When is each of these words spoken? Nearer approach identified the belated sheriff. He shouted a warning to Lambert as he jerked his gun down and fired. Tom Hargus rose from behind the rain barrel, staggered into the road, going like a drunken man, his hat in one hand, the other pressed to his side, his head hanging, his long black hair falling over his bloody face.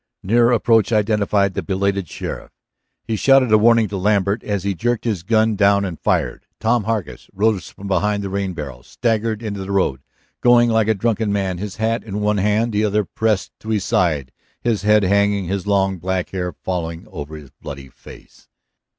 Nearer 0.23 0.51
approach 0.51 0.91
identified 0.91 1.53
the 1.53 1.61
belated 1.61 2.09
sheriff. 2.09 2.49
He 3.03 3.15
shouted 3.15 3.51
a 3.51 3.57
warning 3.59 3.87
to 3.89 3.97
Lambert 3.97 4.43
as 4.43 4.63
he 4.63 4.73
jerked 4.73 5.05
his 5.05 5.21
gun 5.21 5.55
down 5.55 5.85
and 5.85 5.99
fired. 5.99 6.47
Tom 6.59 6.85
Hargus 6.85 7.29
rose 7.33 7.69
from 7.69 7.87
behind 7.87 8.23
the 8.23 8.29
rain 8.31 8.53
barrel, 8.53 8.81
staggered 8.81 9.43
into 9.43 9.59
the 9.59 9.71
road, 9.71 10.01
going 10.41 10.71
like 10.71 10.87
a 10.87 10.95
drunken 10.95 11.31
man, 11.31 11.59
his 11.59 11.75
hat 11.75 12.03
in 12.03 12.19
one 12.19 12.39
hand, 12.39 12.73
the 12.73 12.83
other 12.83 13.05
pressed 13.05 13.51
to 13.59 13.69
his 13.69 13.85
side, 13.85 14.31
his 14.59 14.81
head 14.81 15.03
hanging, 15.03 15.45
his 15.45 15.67
long 15.67 15.99
black 15.99 16.31
hair 16.31 16.51
falling 16.51 17.05
over 17.11 17.35
his 17.37 17.51
bloody 17.51 17.89
face. 17.89 18.47